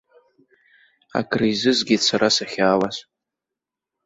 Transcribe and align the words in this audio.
Акреизызгеит 1.19 2.01
сара 2.09 2.27
сахьаауаз. 2.35 2.97